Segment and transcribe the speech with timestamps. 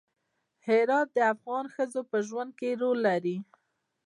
[0.67, 3.37] هرات د افغان ښځو په ژوند کې رول لري.